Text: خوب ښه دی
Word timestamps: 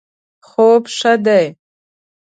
خوب 0.47 0.83
ښه 0.97 1.13
دی 1.25 1.45